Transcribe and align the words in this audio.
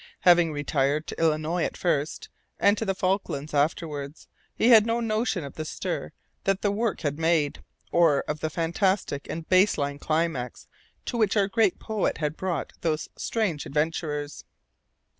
Having 0.21 0.51
retired 0.51 1.05
to 1.05 1.19
Illinois 1.21 1.63
at 1.63 1.77
first 1.77 2.27
and 2.59 2.75
to 2.75 2.85
the 2.85 2.95
Falklands 2.95 3.53
afterwards, 3.53 4.27
he 4.55 4.69
had 4.69 4.83
no 4.83 4.99
notion 4.99 5.43
of 5.43 5.53
the 5.53 5.63
stir 5.63 6.11
that 6.43 6.63
the 6.63 6.71
work 6.71 7.01
had 7.01 7.19
made, 7.19 7.61
or 7.91 8.21
of 8.27 8.39
the 8.39 8.49
fantastic 8.49 9.29
and 9.29 9.47
baseless 9.47 9.99
climax 10.01 10.65
to 11.05 11.19
which 11.19 11.37
our 11.37 11.47
great 11.47 11.77
poet 11.77 12.17
had 12.17 12.35
brought 12.35 12.73
those 12.81 13.09
strange 13.15 13.67
adventures. 13.67 14.43